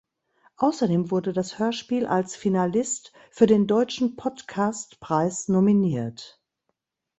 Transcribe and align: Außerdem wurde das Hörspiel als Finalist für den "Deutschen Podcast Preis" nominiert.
Außerdem 0.57 1.11
wurde 1.11 1.31
das 1.31 1.59
Hörspiel 1.59 2.07
als 2.07 2.35
Finalist 2.35 3.13
für 3.29 3.45
den 3.45 3.67
"Deutschen 3.67 4.15
Podcast 4.15 4.99
Preis" 4.99 5.47
nominiert. 5.47 6.41